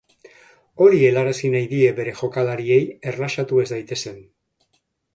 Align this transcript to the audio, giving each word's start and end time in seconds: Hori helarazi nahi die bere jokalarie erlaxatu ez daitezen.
Hori 0.85 1.01
helarazi 1.09 1.51
nahi 1.57 1.69
die 1.75 1.93
bere 2.01 2.15
jokalarie 2.23 2.81
erlaxatu 3.13 3.65
ez 3.67 3.71
daitezen. 3.77 4.23